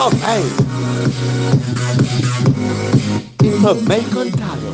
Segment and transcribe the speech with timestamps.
[0.00, 0.48] Infomail.
[3.42, 4.72] Infomail contado.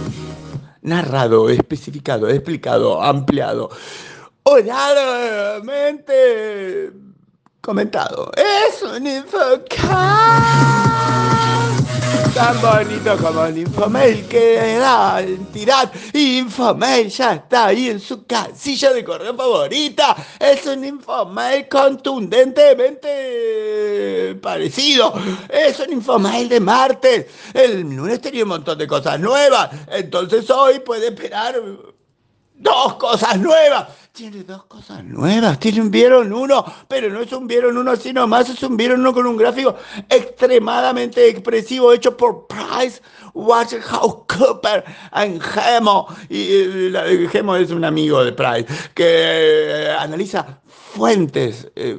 [0.83, 3.69] Narrado, especificado, explicado, ampliado.
[4.45, 5.83] Oralmente
[7.61, 8.31] comentado.
[8.37, 9.67] Es un infocast
[12.37, 15.91] tan bonito como el Infomail que da en tirad.
[16.13, 20.15] Infomail ya está ahí en su casilla de correo favorita.
[20.39, 25.15] Es un Infomail contundentemente parecido.
[25.49, 27.25] Es un Infomail de martes.
[27.55, 29.71] El lunes tenía un montón de cosas nuevas.
[29.89, 31.59] Entonces hoy puede esperar
[32.55, 33.87] dos cosas nuevas.
[34.17, 35.61] Tiene dos cosas nuevas.
[35.61, 39.01] Tiene un vieron uno, pero no es un vieron uno así nomás, es un vieron
[39.01, 39.77] uno con un gráfico
[40.09, 43.03] extremadamente expresivo hecho por Price
[43.35, 46.07] Waterhouse Cooper en Gemo.
[46.31, 50.63] Y, Gemo es un amigo de Price que eh, analiza
[50.97, 51.99] fuentes, eh,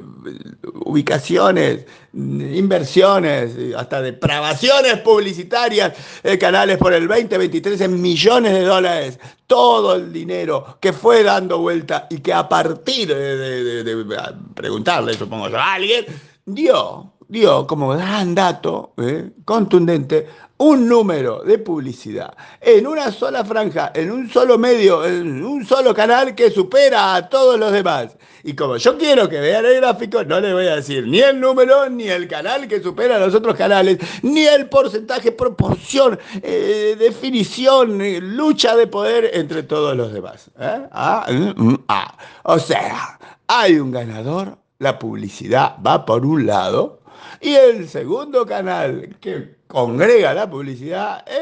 [0.84, 5.92] ubicaciones, inversiones, hasta depravaciones publicitarias,
[6.24, 11.58] eh, canales por el 2023 en millones de dólares, todo el dinero que fue dando
[11.58, 16.06] vuelta y que a partir de, preguntarle, supongo a alguien,
[16.44, 20.26] dio, dio como gran dato eh, contundente
[20.58, 25.94] un número de publicidad en una sola franja, en un solo medio, en un solo
[25.94, 28.16] canal que supera a todos los demás.
[28.42, 31.38] Y como yo quiero que vean el gráfico, no les voy a decir ni el
[31.40, 36.96] número, ni el canal que supera a los otros canales, ni el porcentaje, proporción, eh,
[36.98, 40.50] definición, eh, lucha de poder entre todos los demás.
[40.58, 40.86] ¿eh?
[40.90, 42.16] Ah, mm, mm, ah.
[42.44, 47.00] O sea, hay un ganador, la publicidad va por un lado,
[47.40, 51.38] y el segundo canal que congrega la publicidad es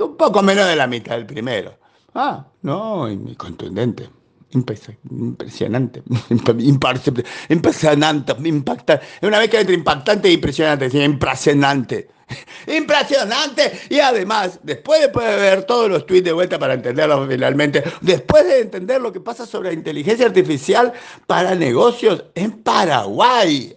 [0.00, 1.78] un poco menos de la mitad del primero.
[2.14, 4.08] Ah, no, y contundente.
[4.54, 9.06] Impresionante, impresionante, impresionante, impactante.
[9.22, 12.10] Una vez que entre impactante e impresionante, impresionante.
[12.66, 13.72] Impresionante.
[13.88, 18.46] Y además, después de poder ver todos los tweets de vuelta para entenderlo finalmente, después
[18.46, 20.92] de entender lo que pasa sobre la inteligencia artificial
[21.26, 23.76] para negocios en Paraguay,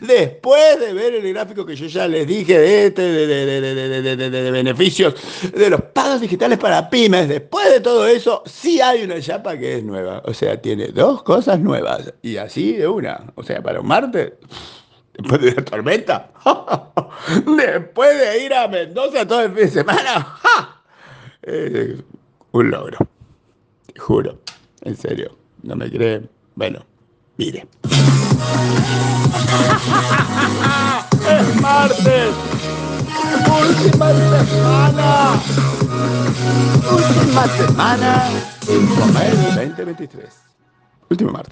[0.00, 5.14] después de ver el gráfico que yo ya les dije de, este, de, beneficios
[5.54, 9.78] de los pagos digitales para pymes, después de todo eso, sí hay una chapa que
[9.78, 10.22] es nueva.
[10.24, 12.12] O sea, tiene dos cosas nuevas.
[12.22, 13.32] Y así de una.
[13.34, 14.32] O sea, para un martes
[15.18, 16.30] después de la tormenta,
[17.56, 20.38] después de ir a Mendoza todo el fin de semana,
[22.52, 22.98] un logro,
[23.86, 24.38] te juro,
[24.82, 26.84] en serio, no me creen, bueno,
[27.36, 27.66] mire.
[31.28, 32.34] es martes,
[33.60, 34.12] última
[34.46, 35.42] semana,
[36.90, 38.30] última semana.
[38.66, 40.28] Comer 2023,
[41.10, 41.46] último martes.